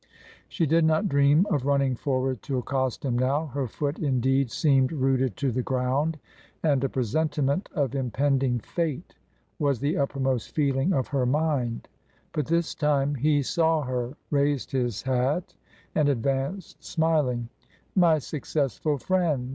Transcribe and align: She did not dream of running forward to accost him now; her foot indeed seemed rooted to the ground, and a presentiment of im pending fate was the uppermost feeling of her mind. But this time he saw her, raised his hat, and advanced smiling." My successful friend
She 0.49 0.65
did 0.65 0.83
not 0.83 1.07
dream 1.07 1.45
of 1.51 1.63
running 1.67 1.95
forward 1.95 2.41
to 2.41 2.57
accost 2.57 3.05
him 3.05 3.19
now; 3.19 3.45
her 3.53 3.67
foot 3.67 3.99
indeed 3.99 4.49
seemed 4.49 4.91
rooted 4.91 5.37
to 5.37 5.51
the 5.51 5.61
ground, 5.61 6.17
and 6.63 6.83
a 6.83 6.89
presentiment 6.89 7.69
of 7.75 7.93
im 7.93 8.09
pending 8.09 8.57
fate 8.61 9.13
was 9.59 9.79
the 9.79 9.97
uppermost 9.99 10.55
feeling 10.55 10.91
of 10.91 11.09
her 11.09 11.27
mind. 11.27 11.87
But 12.33 12.47
this 12.47 12.73
time 12.73 13.13
he 13.13 13.43
saw 13.43 13.83
her, 13.83 14.15
raised 14.31 14.71
his 14.71 15.03
hat, 15.03 15.53
and 15.93 16.09
advanced 16.09 16.83
smiling." 16.83 17.49
My 17.95 18.17
successful 18.17 18.97
friend 18.97 19.49